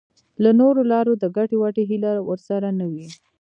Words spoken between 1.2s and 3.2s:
د ګټې وټې هیله ورسره نه وي.